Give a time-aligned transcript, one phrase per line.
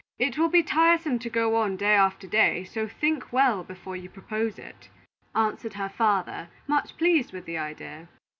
[0.17, 4.09] It will be tiresome to go on day after day, so think well before you
[4.09, 4.89] propose it,"
[5.35, 8.07] answered her father, much pleased with the idea.